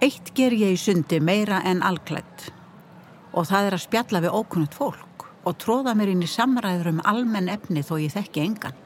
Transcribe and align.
Eitt 0.00 0.30
ger 0.32 0.54
ég 0.56 0.78
í 0.78 0.80
sundi 0.80 1.18
meira 1.20 1.58
en 1.68 1.82
alklætt 1.84 2.46
og 3.36 3.44
það 3.50 3.66
er 3.66 3.74
að 3.76 3.82
spjalla 3.82 4.22
við 4.24 4.32
ókunnut 4.38 4.76
fólk 4.78 5.26
og 5.44 5.58
tróða 5.60 5.92
mér 5.96 6.14
inn 6.14 6.24
í 6.24 6.28
samræður 6.30 6.94
um 6.94 7.02
almenn 7.04 7.50
efni 7.52 7.82
þó 7.84 7.98
ég 8.00 8.14
þekki 8.14 8.42
engan. 8.46 8.78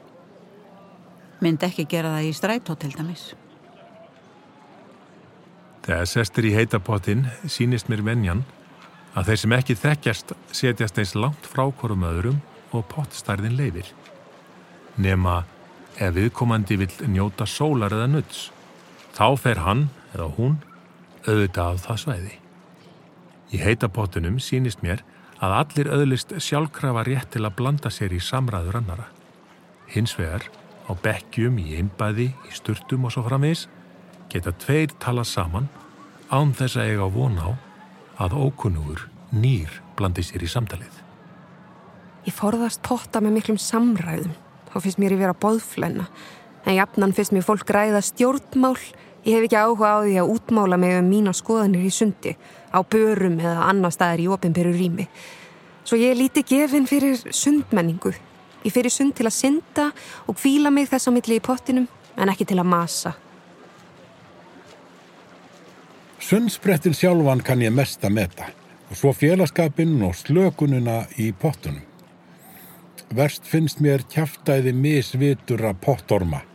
Mynd 1.39 1.63
ekki 1.63 1.87
gera 1.87 2.11
það 2.17 2.27
í 2.27 2.35
strætó 2.35 2.75
til 2.79 2.91
dæmis. 2.97 3.23
Þegar 5.87 6.11
sestir 6.11 6.49
í 6.49 6.53
heitapottin 6.57 7.25
sínist 7.47 7.87
mér 7.87 8.03
venjan 8.03 8.43
að 9.15 9.31
þeir 9.31 9.41
sem 9.45 9.57
ekki 9.61 9.79
þekkjast 9.79 10.35
setjast 10.51 10.99
eins 10.99 11.15
langt 11.15 11.47
frá 11.47 11.63
hverjum 11.69 12.07
öðrum 12.11 12.43
og 12.75 12.87
pottstærðin 12.91 13.55
leifir. 13.55 13.87
Nema 14.99 15.45
ef 15.95 16.15
viðkomandi 16.19 16.75
vil 16.83 16.91
njóta 17.07 17.47
sólar 17.47 17.95
eða 17.95 18.11
nutts, 18.11 18.49
þá 19.15 19.27
fer 19.39 19.63
hann 19.63 19.87
eða 20.11 20.33
hún 20.35 20.57
auðvitað 21.27 21.75
af 21.75 21.85
það 21.85 22.01
svæði. 22.03 22.33
Í 23.53 23.61
heitapottunum 23.61 24.39
sínist 24.41 24.81
mér 24.85 25.03
að 25.43 25.55
allir 25.59 25.91
öðlist 25.91 26.33
sjálfkrafa 26.41 27.05
rétt 27.07 27.33
til 27.35 27.43
að 27.45 27.57
blanda 27.59 27.91
sér 27.93 28.15
í 28.15 28.21
samræður 28.23 28.79
annara. 28.81 29.09
Hins 29.91 30.15
vegar, 30.17 30.47
á 30.89 30.91
bekkjum, 30.95 31.59
í 31.61 31.77
einbæði, 31.79 32.31
í 32.31 32.53
sturtum 32.55 33.05
og 33.07 33.15
svo 33.15 33.25
framins, 33.27 33.67
geta 34.31 34.53
tveir 34.63 34.93
tala 35.01 35.25
saman 35.27 35.69
án 36.31 36.53
þess 36.57 36.79
að 36.79 36.93
eiga 36.93 37.09
vona 37.11 37.49
á 37.49 37.51
að 38.25 38.37
ókunnugur 38.39 39.07
nýr 39.35 39.81
blandi 39.97 40.23
sér 40.25 40.43
í 40.45 40.49
samtalið. 40.49 41.01
Ég 42.25 42.33
forðast 42.33 42.81
potta 42.85 43.21
með 43.21 43.37
miklum 43.37 43.59
samræðum. 43.61 44.33
Þá 44.71 44.77
finnst 44.81 44.99
mér 44.99 45.13
í 45.13 45.19
vera 45.19 45.37
bóðflenna. 45.37 46.07
En 46.65 46.77
jafnan 46.79 47.13
finnst 47.13 47.35
mér 47.35 47.45
fólk 47.45 47.69
ræða 47.69 48.01
stjórnmál 48.03 48.79
Ég 49.25 49.33
hef 49.33 49.47
ekki 49.47 49.57
áhuga 49.57 49.87
á 49.89 49.97
því 50.05 50.17
að 50.21 50.31
útmála 50.35 50.77
mig 50.77 50.91
um 50.99 51.07
mína 51.09 51.31
skoðanir 51.33 51.87
í 51.87 51.89
sundi, 51.89 52.35
á 52.69 52.79
börum 52.85 53.39
eða 53.41 53.63
annar 53.71 53.93
staðar 53.93 54.21
í 54.21 54.27
ofinberu 54.29 54.73
rými. 54.75 55.07
Svo 55.81 55.97
ég 55.97 56.13
líti 56.13 56.43
gefin 56.45 56.85
fyrir 56.85 57.17
sundmenningu. 57.33 58.13
Ég 58.61 58.73
fyrir 58.73 58.93
sund 58.93 59.17
til 59.17 59.25
að 59.25 59.33
synda 59.33 59.87
og 60.29 60.37
kvíla 60.37 60.69
mig 60.69 60.91
þess 60.93 61.09
að 61.09 61.17
milli 61.17 61.39
í 61.39 61.41
pottinum, 61.41 61.89
en 62.21 62.29
ekki 62.29 62.45
til 62.45 62.59
að 62.61 62.69
masa. 62.69 63.15
Sundsprettin 66.21 66.93
sjálfan 66.93 67.41
kann 67.41 67.65
ég 67.65 67.73
mest 67.73 68.05
að 68.05 68.17
meta 68.21 68.53
og 68.91 68.97
svo 68.97 69.09
félagskapinn 69.13 70.03
og 70.05 70.13
slökununa 70.21 71.07
í 71.17 71.31
pottunum. 71.33 71.81
Verst 73.09 73.49
finnst 73.49 73.81
mér 73.81 74.05
kæftæði 74.05 74.73
misvitur 74.77 75.65
að 75.65 75.81
pottorma 75.81 76.45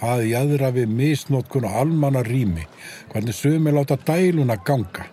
það 0.00 0.24
í 0.28 0.34
aðra 0.38 0.70
við 0.74 0.92
misnótkun 0.98 1.66
og 1.68 1.78
almanna 1.82 2.24
rými, 2.26 2.66
hvernig 3.12 3.36
sumi 3.36 3.72
láta 3.74 3.98
dæluna 4.00 4.56
ganga. 4.66 5.06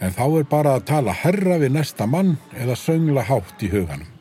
En 0.00 0.12
þá 0.12 0.24
er 0.26 0.50
bara 0.50 0.76
að 0.76 0.86
tala 0.90 1.14
herra 1.16 1.56
við 1.62 1.72
næsta 1.78 2.06
mann 2.06 2.36
eða 2.52 2.76
söngla 2.76 3.24
hátt 3.24 3.64
í 3.64 3.70
huganum. 3.72 4.12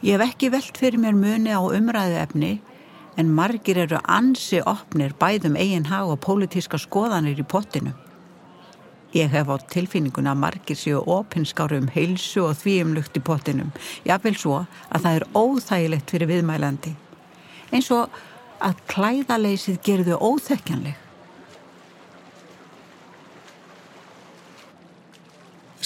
Ég 0.00 0.16
hef 0.16 0.30
ekki 0.30 0.48
velt 0.50 0.78
fyrir 0.80 0.98
mér 0.98 1.16
muni 1.16 1.52
á 1.52 1.60
umræðu 1.60 2.16
efni 2.22 2.52
en 3.20 3.32
margir 3.36 3.76
eru 3.82 3.98
ansi 4.08 4.62
opnir 4.64 5.12
bæðum 5.20 5.58
eigin 5.60 5.90
hag 5.90 6.08
og 6.08 6.22
pólitíska 6.24 6.80
skoðanir 6.80 7.38
í 7.38 7.44
pottinu. 7.44 7.92
Ég 9.12 9.30
hef 9.32 9.48
á 9.50 9.56
tilfinninguna 9.72 10.36
að 10.36 10.42
margir 10.44 10.78
séu 10.78 11.00
opinskáru 11.10 11.80
um 11.82 11.88
heilsu 11.90 12.44
og 12.46 12.58
þvíumlugt 12.60 13.18
í 13.18 13.22
pottinum. 13.26 13.72
Jáfnveil 14.06 14.38
svo 14.38 14.58
að 14.88 15.06
það 15.06 15.16
er 15.18 15.26
óþægilegt 15.34 16.12
fyrir 16.14 16.30
viðmælandi. 16.30 16.92
Eins 17.74 17.90
og 17.90 18.14
að 18.62 18.82
klæðaleysið 18.92 19.80
gerðu 19.82 20.18
óþekkjanleg. 20.20 20.98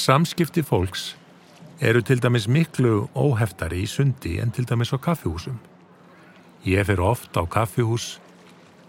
Samskipti 0.04 0.60
fólks 0.66 1.14
eru 1.80 2.02
til 2.04 2.20
dæmis 2.20 2.44
miklu 2.44 3.06
óheftari 3.16 3.80
í 3.86 3.88
sundi 3.88 4.36
en 4.42 4.52
til 4.52 4.68
dæmis 4.68 4.92
á 4.92 5.00
kaffihúsum. 5.00 5.56
Ég 6.68 6.84
fer 6.84 7.00
oft 7.00 7.32
á 7.40 7.42
kaffihús 7.48 8.18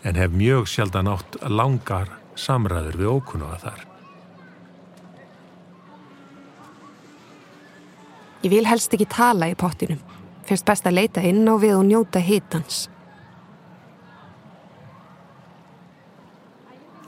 en 0.04 0.20
hef 0.20 0.32
mjög 0.36 0.68
sjaldan 0.68 1.08
átt 1.08 1.40
langar 1.48 2.12
samræður 2.36 3.00
við 3.00 3.14
ókunnuga 3.16 3.60
þar. 3.64 3.95
Ég 8.46 8.52
vil 8.54 8.68
helst 8.70 8.94
ekki 8.94 9.08
tala 9.10 9.48
í 9.50 9.56
pottinum. 9.58 9.98
Fyrst 10.46 10.68
best 10.68 10.86
að 10.86 11.00
leita 11.00 11.22
inn 11.26 11.48
á 11.50 11.58
við 11.58 11.80
og 11.80 11.88
njóta 11.88 12.22
hitans. 12.22 12.84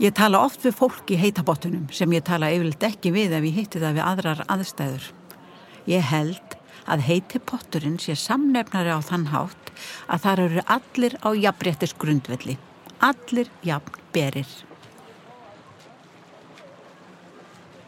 Ég 0.02 0.16
tala 0.18 0.42
oft 0.42 0.66
við 0.66 0.74
fólk 0.78 1.14
í 1.14 1.18
heitabottunum 1.22 1.88
sem 1.94 2.10
ég 2.14 2.26
tala 2.26 2.50
yfirleitt 2.54 2.84
ekki 2.90 3.14
við 3.14 3.36
ef 3.38 3.46
ég 3.46 3.56
hitti 3.62 3.82
það 3.82 4.00
við 4.00 4.06
aðrar 4.06 4.44
aðstæður. 4.50 5.06
Ég 5.90 6.10
held 6.10 6.58
að 6.90 7.06
heitipotturinn 7.06 8.00
sé 8.02 8.18
samnefnari 8.18 8.94
á 8.94 9.02
þann 9.06 9.30
hátt 9.30 9.72
að 10.10 10.24
þar 10.26 10.44
eru 10.48 10.66
allir 10.78 11.18
á 11.22 11.30
jafnréttis 11.38 11.94
grundvelli. 12.02 12.58
Allir 12.98 13.50
jafn 13.66 14.02
berir. 14.14 14.50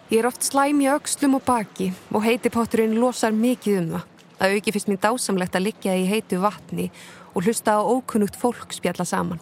Ég 0.09 0.23
er 0.23 0.25
oft 0.25 0.41
slæm 0.41 0.79
í 0.81 0.87
aukslum 0.89 1.35
og 1.37 1.43
baki 1.45 1.91
og 2.09 2.23
heitipotturinn 2.25 2.95
losar 2.97 3.35
mikið 3.35 3.75
um 3.77 3.89
það. 3.91 4.05
Það 4.39 4.55
auki 4.55 4.71
fyrst 4.73 4.89
mér 4.89 5.01
dásamlegt 5.03 5.57
að 5.59 5.65
liggja 5.67 5.93
í 5.99 6.07
heitu 6.09 6.39
vatni 6.41 6.87
og 7.35 7.43
hlusta 7.45 7.75
á 7.77 7.81
ókunnugt 7.85 8.39
fólk 8.39 8.73
spjalla 8.73 9.05
saman. 9.05 9.41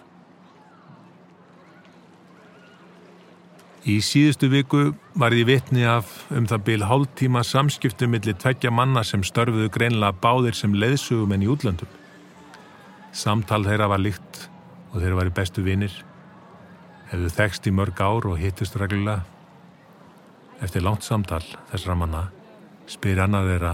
Í 3.88 4.02
síðustu 4.04 4.50
viku 4.52 4.82
var 5.16 5.32
ég 5.32 5.48
vitni 5.48 5.86
af 5.88 6.10
um 6.36 6.50
það 6.50 6.66
byl 6.68 6.84
hálftíma 6.90 7.46
samskiptum 7.48 8.12
millir 8.12 8.36
tveggja 8.36 8.68
manna 8.68 9.06
sem 9.08 9.24
störfuðu 9.24 9.70
greinlega 9.72 10.20
báðir 10.20 10.58
sem 10.60 10.76
leiðsugum 10.76 11.32
en 11.32 11.48
í 11.48 11.50
útlöndum. 11.54 11.88
Samtal 13.16 13.64
þeirra 13.64 13.88
var 13.94 14.04
líkt 14.04 14.44
og 14.92 15.00
þeirra 15.00 15.22
var 15.22 15.32
í 15.32 15.36
bestu 15.40 15.64
vinir. 15.64 15.96
Hefðu 17.08 17.32
þekst 17.40 17.72
í 17.72 17.76
mörg 17.80 18.04
ár 18.04 18.28
og 18.28 18.40
hittust 18.44 18.76
reglulega. 18.76 19.24
Eftir 20.64 20.82
langt 20.82 21.06
samtal 21.06 21.44
þessara 21.70 21.96
manna 22.00 22.24
spyr 22.90 23.20
annar 23.22 23.46
þeirra 23.46 23.74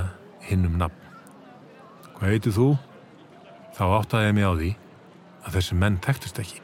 hinn 0.50 0.66
um 0.68 0.76
nafn. 0.82 1.00
Hvað 2.18 2.34
heitir 2.34 2.56
þú? 2.56 2.68
Þá 3.74 3.84
áttaði 4.00 4.28
ég 4.28 4.36
mig 4.38 4.48
á 4.48 4.54
því 4.54 4.72
að 5.44 5.56
þessi 5.58 5.78
menn 5.80 6.00
tektist 6.04 6.42
ekki. 6.44 6.60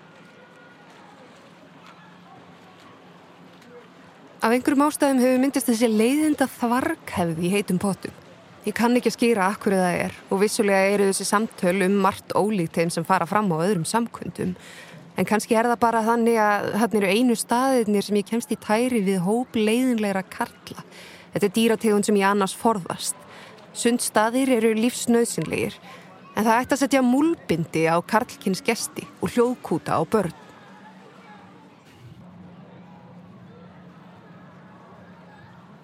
Af 4.39 4.53
einhverjum 4.55 4.85
ástæðum 4.85 5.21
hefur 5.23 5.39
myndist 5.43 5.67
þessi 5.67 5.89
leiðinda 5.91 6.47
þvarghefði 6.47 7.47
í 7.47 7.53
heitum 7.55 7.79
potum. 7.81 8.13
Ég 8.67 8.75
kann 8.75 8.95
ekki 8.95 9.11
að 9.11 9.15
skýra 9.15 9.47
akkur 9.53 9.75
það 9.75 9.97
er 10.03 10.15
og 10.29 10.41
vissulega 10.43 10.93
eru 10.93 11.07
þessi 11.09 11.27
samtöl 11.27 11.77
um 11.87 11.97
margt 12.03 12.35
ólíkt 12.35 12.75
þeim 12.75 12.91
sem 12.91 13.07
fara 13.07 13.27
fram 13.27 13.47
á 13.55 13.57
öðrum 13.63 13.87
samkundum 13.87 14.53
En 15.19 15.27
kannski 15.27 15.57
er 15.59 15.67
það 15.67 15.81
bara 15.81 16.01
þannig 16.05 16.37
að 16.39 16.67
þarna 16.79 16.99
eru 17.01 17.07
einu 17.11 17.35
staðirnir 17.35 18.05
sem 18.05 18.19
ég 18.21 18.27
kemst 18.29 18.51
í 18.55 18.57
tæri 18.63 19.01
við 19.03 19.17
hóp 19.25 19.57
leiðinleira 19.59 20.23
karla. 20.23 20.85
Þetta 21.33 21.47
er 21.49 21.55
dýrategund 21.57 22.07
sem 22.07 22.19
ég 22.19 22.29
annars 22.29 22.55
forðast. 22.55 23.17
Sundstaðir 23.75 24.53
eru 24.55 24.71
lífsnauðsynleir 24.77 25.75
en 26.35 26.45
það 26.45 26.53
ætti 26.55 26.75
að 26.77 26.83
setja 26.85 27.01
múlbindi 27.03 27.83
á 27.91 27.99
karlkynns 27.99 28.63
gesti 28.63 29.03
og 29.19 29.33
hljóðkúta 29.33 29.99
á 29.99 30.01
börn. 30.07 30.35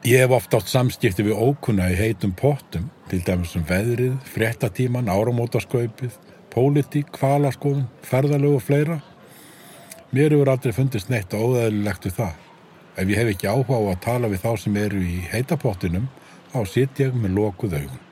Ég 0.05 0.21
hef 0.21 0.35
oft 0.37 0.53
átt 0.53 0.69
samskipti 0.69 1.25
við 1.25 1.39
ókunna 1.41 1.89
í 1.89 1.97
heitum 1.97 2.31
pottum, 2.37 2.91
til 3.09 3.23
dæmis 3.25 3.55
um 3.57 3.65
veðrið, 3.65 4.13
fréttatíman, 4.35 5.09
áramótaskaupið, 5.09 6.13
pólitík, 6.53 7.09
kvalaskoðun, 7.17 7.87
ferðalög 8.05 8.59
og 8.59 8.63
fleira. 8.63 8.99
Mér 10.15 10.31
hefur 10.31 10.47
aldrei 10.47 10.71
fundist 10.71 11.09
neitt 11.11 11.33
óðæðilegt 11.35 12.05
við 12.07 12.13
það. 12.15 12.35
Ef 12.95 13.09
ég 13.11 13.17
hef 13.19 13.29
ekki 13.33 13.47
áhuga 13.51 13.75
á 13.75 13.83
að 13.91 13.97
tala 14.05 14.29
við 14.31 14.45
þá 14.45 14.51
sem 14.61 14.77
eru 14.79 15.01
í 15.03 15.15
heitapottinum, 15.27 16.05
þá 16.53 16.59
sitt 16.71 17.01
ég 17.03 17.17
með 17.19 17.33
lokuð 17.35 17.75
augun. 17.81 18.05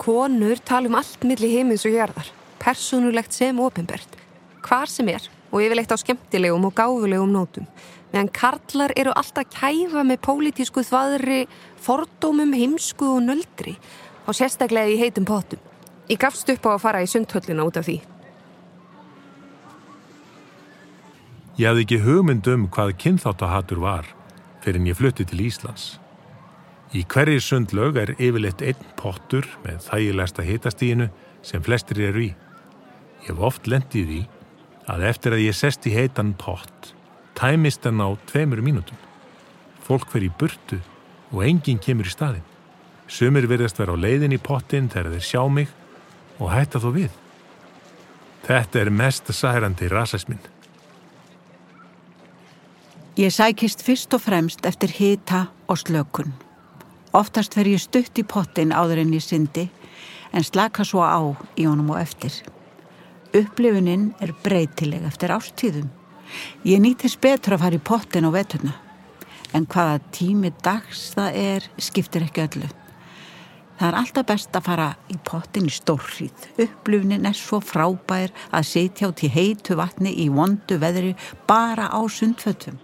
Konur 0.00 0.64
tala 0.64 0.88
um 0.88 0.96
allt 0.96 1.28
millir 1.28 1.52
heimins 1.58 1.84
og 1.84 1.98
jörðar, 1.98 2.32
personulegt 2.64 3.36
sem 3.36 3.60
ofinbært, 3.60 4.16
hvar 4.64 4.88
sem 4.88 5.12
er 5.12 5.28
og 5.52 5.60
yfirleitt 5.66 5.92
á 5.92 6.00
skemmtilegum 6.00 6.64
og 6.64 6.76
gáfulegum 6.80 7.36
nótum. 7.36 7.68
Meðan 8.14 8.32
karlar 8.32 8.96
eru 8.96 9.12
alltaf 9.12 9.52
kæfa 9.52 10.00
með 10.00 10.22
pólitísku 10.24 10.80
þvaðri, 10.80 11.42
fordómum, 11.76 12.56
heimsku 12.56 13.18
og 13.18 13.26
nöldri 13.28 13.76
og 14.24 14.32
sérstaklega 14.32 14.96
í 14.96 15.02
heitum 15.04 15.28
pottum. 15.28 15.67
Ég 16.08 16.16
gafst 16.16 16.48
upp 16.48 16.64
á 16.64 16.70
að 16.72 16.84
fara 16.84 17.02
í 17.04 17.08
sundhöllina 17.10 17.66
út 17.68 17.76
af 17.76 17.84
því. 17.84 17.98
Ég 21.58 21.66
hafði 21.68 21.84
ekki 21.84 21.98
hugmynd 22.04 22.48
um 22.48 22.68
hvað 22.72 22.94
kynþáttahatur 23.02 23.80
var 23.82 24.06
fyrir 24.62 24.80
en 24.80 24.88
ég 24.88 24.96
flutti 24.96 25.26
til 25.28 25.42
Íslands. 25.44 25.98
Í 26.96 27.02
hverju 27.04 27.42
sundlaug 27.44 27.98
er 28.00 28.14
yfirleitt 28.16 28.62
einn 28.64 28.84
pottur 28.96 29.44
með 29.64 29.82
þægilegsta 29.90 30.44
hitastíginu 30.46 31.08
sem 31.44 31.64
flestir 31.64 32.00
eru 32.08 32.22
í. 32.24 32.30
Ég 33.26 33.32
hef 33.34 33.42
oft 33.50 33.68
lendið 33.68 34.14
í 34.16 34.22
að 34.88 35.04
eftir 35.10 35.36
að 35.36 35.44
ég 35.44 35.58
sest 35.58 35.84
í 35.84 35.92
heitan 35.92 36.32
pott 36.40 36.94
tæmist 37.36 37.84
hann 37.84 38.00
á 38.00 38.08
tveimur 38.30 38.62
mínútum. 38.64 38.96
Fólk 39.84 40.08
fer 40.08 40.24
í 40.24 40.32
burtu 40.32 40.80
og 41.34 41.44
enginn 41.44 41.82
kemur 41.82 42.08
í 42.08 42.14
staðin. 42.14 42.46
Sumir 43.08 43.46
verðast 43.50 43.78
vera 43.78 43.92
á 43.92 43.98
leiðin 44.00 44.34
í 44.36 44.40
pottin 44.40 44.88
þegar 44.88 45.12
þeir 45.14 45.28
sjá 45.28 45.42
mig 45.52 45.74
og 46.38 46.52
hætta 46.52 46.80
þó 46.82 46.90
við. 46.94 47.10
Þetta 48.48 48.80
er 48.80 48.90
mest 48.94 49.28
særandi 49.34 49.88
rasismin. 49.92 50.40
Ég 53.18 53.34
sækist 53.34 53.82
fyrst 53.82 54.14
og 54.14 54.22
fremst 54.22 54.66
eftir 54.68 54.92
hita 54.94 55.48
og 55.66 55.80
slökun. 55.80 56.30
Oftast 57.12 57.56
fer 57.56 57.66
ég 57.66 57.82
stutt 57.82 58.18
í 58.20 58.24
pottin 58.24 58.70
áður 58.70 59.02
en 59.02 59.14
ég 59.16 59.24
syndi 59.24 59.66
en 60.32 60.44
slaka 60.44 60.84
svo 60.86 61.02
á 61.02 61.18
í 61.58 61.66
honum 61.66 61.90
og 61.90 62.00
eftir. 62.00 62.32
Upplifunin 63.34 64.12
er 64.22 64.34
breytileg 64.44 65.02
eftir 65.08 65.34
ástíðum. 65.34 65.88
Ég 66.64 66.78
nýtist 66.84 67.20
betur 67.20 67.56
að 67.56 67.64
fara 67.64 67.80
í 67.80 67.86
pottin 67.90 68.28
á 68.28 68.30
veturna 68.30 68.76
en 69.56 69.66
hvaða 69.66 69.98
tími 70.12 70.52
dags 70.62 71.08
það 71.16 71.40
er 71.42 71.68
skiptir 71.80 72.26
ekki 72.26 72.44
öllu. 72.44 72.68
Það 73.78 73.86
er 73.88 73.96
alltaf 74.00 74.26
best 74.26 74.56
að 74.58 74.66
fara 74.66 74.88
í 75.06 75.16
pottin 75.22 75.68
í 75.68 75.70
stórrið. 75.70 76.46
Upplifnin 76.64 77.26
er 77.28 77.36
svo 77.38 77.60
frábær 77.62 78.32
að 78.50 78.66
setja 78.66 79.10
át 79.12 79.20
í 79.22 79.30
heitu 79.30 79.76
vatni 79.78 80.10
í 80.18 80.26
vondu 80.34 80.80
veðri 80.82 81.12
bara 81.46 81.86
á 81.86 82.00
sundfötum. 82.10 82.80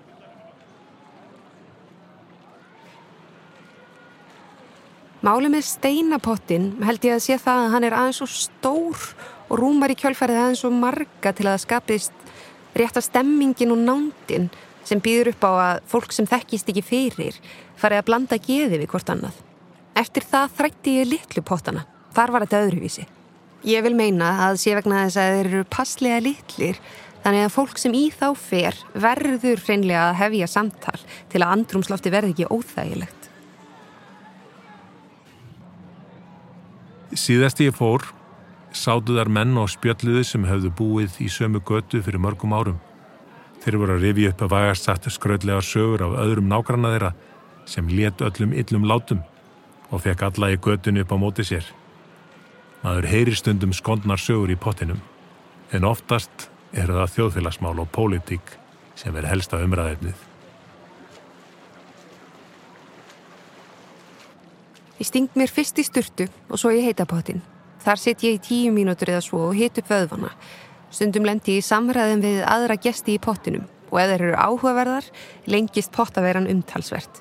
Málið 5.24 5.54
með 5.54 5.64
steinapottin 5.66 6.68
held 6.84 7.06
ég 7.08 7.16
að 7.16 7.24
sé 7.24 7.38
það 7.40 7.62
að 7.62 7.72
hann 7.72 7.86
er 7.88 7.96
aðeins 7.96 8.20
svo 8.20 8.28
stór 8.28 9.06
og 9.48 9.56
rúmar 9.58 9.90
í 9.90 9.96
kjölfærið 9.98 10.40
aðeins 10.42 10.62
svo 10.62 10.70
marga 10.70 11.32
til 11.32 11.46
að 11.48 11.54
það 11.54 11.62
skapist 11.64 12.28
rétta 12.76 13.02
stemmingin 13.02 13.72
og 13.72 13.80
nándin 13.82 14.46
sem 14.84 15.00
býður 15.02 15.32
upp 15.32 15.48
á 15.48 15.52
að 15.54 15.82
fólk 15.90 16.14
sem 16.14 16.28
þekkist 16.28 16.70
ekki 16.70 16.84
fyrir 16.84 17.40
farið 17.80 18.02
að 18.02 18.08
blanda 18.12 18.38
geði 18.38 18.82
við 18.84 18.92
hvort 18.92 19.10
annað. 19.10 19.42
Eftir 19.94 20.24
það 20.26 20.54
þrætti 20.58 20.92
ég 20.98 21.06
litlu 21.06 21.42
pottana. 21.46 21.84
Þar 22.14 22.32
var 22.34 22.44
þetta 22.44 22.62
öðruvísi. 22.66 23.04
Ég 23.64 23.84
vil 23.86 23.94
meina 23.96 24.32
að 24.48 24.58
sé 24.60 24.74
vegna 24.76 25.04
þess 25.04 25.18
að 25.22 25.34
þeir 25.34 25.48
eru 25.48 25.66
passlega 25.70 26.22
litlir 26.22 26.80
þannig 27.24 27.44
að 27.46 27.52
fólk 27.54 27.78
sem 27.80 27.94
í 27.96 28.02
þá 28.12 28.26
fer 28.36 28.78
verður 28.92 29.62
hreinlega 29.62 30.08
að 30.10 30.18
hefja 30.18 30.48
samtal 30.50 30.98
til 31.32 31.40
að 31.40 31.52
andrumslofti 31.54 32.12
verði 32.12 32.34
ekki 32.34 32.48
óþægilegt. 32.50 33.28
Síðast 37.14 37.62
ég 37.62 37.76
fór, 37.78 38.02
sátuðar 38.74 39.30
menn 39.30 39.54
og 39.62 39.70
spjölluðu 39.70 40.24
sem 40.26 40.44
hefðu 40.48 40.72
búið 40.74 41.20
í 41.22 41.28
sömu 41.30 41.62
götu 41.64 42.02
fyrir 42.02 42.20
mörgum 42.20 42.52
árum. 42.52 42.80
Þeir 43.62 43.78
voru 43.80 43.94
að 43.94 44.08
rifi 44.08 44.26
upp 44.28 44.42
að 44.42 44.56
vægast 44.58 44.90
satt 44.90 45.06
skröðlega 45.14 45.62
sögur 45.64 46.02
af 46.04 46.18
öðrum 46.26 46.50
nágranna 46.50 46.90
þeirra 46.96 47.12
sem 47.70 47.86
let 47.94 48.20
öllum 48.26 48.52
yllum 48.52 48.90
látum 48.90 49.22
og 49.94 50.02
fekk 50.02 50.26
alla 50.26 50.50
í 50.50 50.58
götunu 50.58 51.04
upp 51.04 51.14
á 51.14 51.16
móti 51.22 51.46
sér. 51.46 51.66
Maður 52.82 53.06
heyri 53.08 53.34
stundum 53.38 53.72
skondnar 53.72 54.20
sögur 54.20 54.50
í 54.50 54.58
pottinum 54.58 55.00
en 55.72 55.86
oftast 55.88 56.48
er 56.74 56.90
það 56.90 57.12
þjóðfélagsmál 57.14 57.78
og 57.78 57.90
pólitík 57.94 58.56
sem 58.98 59.14
er 59.16 59.28
helsta 59.30 59.62
umræðefnið. 59.62 60.16
Ég 64.98 65.08
sting 65.08 65.32
mér 65.38 65.50
fyrst 65.50 65.78
í 65.78 65.86
sturtu 65.86 66.28
og 66.48 66.60
svo 66.60 66.70
í 66.74 66.82
heitapottin. 66.84 67.42
Þar 67.84 68.00
sitt 68.00 68.22
ég 68.24 68.38
í 68.38 68.42
tíu 68.42 68.74
mínútur 68.74 69.10
eða 69.12 69.24
svo 69.24 69.48
og 69.50 69.56
hit 69.58 69.78
upp 69.80 69.90
vöðvana. 69.90 70.30
Stundum 70.94 71.26
lendi 71.26 71.56
ég 71.56 71.62
í 71.62 71.66
samræðin 71.66 72.22
við 72.22 72.44
aðra 72.46 72.78
gesti 72.80 73.16
í 73.16 73.22
pottinum 73.22 73.66
og 73.90 73.98
ef 74.00 74.10
þeir 74.10 74.22
eru 74.28 74.38
áhugaverðar 74.38 75.08
lengist 75.50 75.92
pottaveran 75.94 76.48
umtalsvert. 76.50 77.20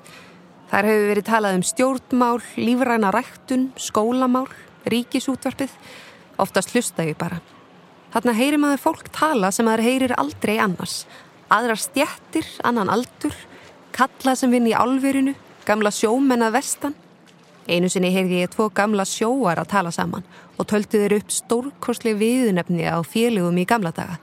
Þar 0.74 0.88
hefur 0.90 1.04
verið 1.06 1.26
talað 1.28 1.52
um 1.54 1.62
stjórnmál, 1.62 2.38
lífræna 2.58 3.12
ræktun, 3.14 3.68
skólamál, 3.78 4.48
ríkisútvarpið. 4.90 5.70
Oftast 6.42 6.72
hlusta 6.74 7.04
ég 7.06 7.14
bara. 7.14 7.36
Þarna 8.10 8.32
heyrir 8.34 8.58
maður 8.58 8.80
fólk 8.82 9.12
tala 9.14 9.52
sem 9.54 9.68
maður 9.68 9.84
heyrir 9.86 10.14
aldrei 10.18 10.56
annars. 10.58 11.04
Aðrar 11.46 11.78
stjættir, 11.78 12.48
annan 12.66 12.90
aldur, 12.90 13.36
kalla 13.94 14.34
sem 14.34 14.50
vinn 14.50 14.66
í 14.66 14.74
álverinu, 14.74 15.36
gamla 15.62 15.92
sjómenna 15.94 16.48
vestan. 16.50 16.96
Einu 17.70 17.86
sinni 17.86 18.10
heyrði 18.10 18.40
ég 18.42 18.50
tvo 18.56 18.66
gamla 18.74 19.06
sjóar 19.06 19.62
að 19.62 19.70
tala 19.76 19.92
saman 19.94 20.26
og 20.58 20.66
töldu 20.72 20.98
þeir 21.04 21.20
upp 21.20 21.30
stórkosli 21.36 22.16
viðnefni 22.18 22.90
á 22.90 22.98
félögum 23.06 23.62
í 23.62 23.68
gamla 23.70 23.94
daga. 23.94 24.18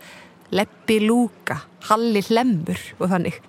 Leppi 0.52 1.00
lúka, 1.00 1.62
halli 1.88 2.26
hlemmur 2.28 2.84
og 3.00 3.08
þannig. 3.16 3.40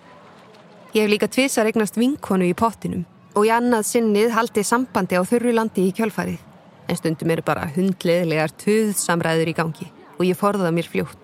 Ég 0.92 1.06
hef 1.06 1.08
líka 1.08 1.24
tvisar 1.24 1.64
eignast 1.70 1.94
vinkonu 1.96 2.44
í 2.44 2.52
pottinum 2.52 3.06
og 3.32 3.46
í 3.48 3.50
annað 3.54 3.86
sinnið 3.88 4.34
haldi 4.36 4.60
sambandi 4.60 5.16
á 5.16 5.24
þurru 5.24 5.54
landi 5.56 5.86
í 5.88 5.94
kjálfarið. 5.96 6.42
En 6.84 6.98
stundum 6.98 7.32
eru 7.32 7.44
bara 7.46 7.64
hundleðilegar 7.72 8.52
töðsamræður 8.60 9.54
í 9.54 9.54
gangi 9.56 9.88
og 10.18 10.26
ég 10.28 10.36
forða 10.36 10.68
mér 10.68 10.90
fljótt. 10.92 11.21